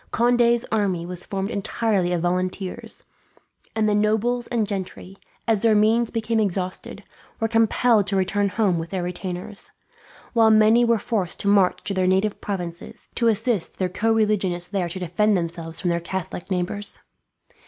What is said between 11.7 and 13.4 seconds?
to their native provinces, to